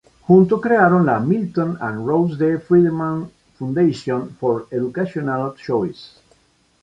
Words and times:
Juntos 0.27 0.61
crearon 0.61 1.03
la 1.09 1.17
Milton 1.25 1.73
and 1.87 2.07
Rose 2.11 2.39
D. 2.39 2.47
Friedman 2.69 3.19
Foundation 3.59 4.25
for 4.39 4.65
Educational 4.79 5.53
Choice. 5.67 6.03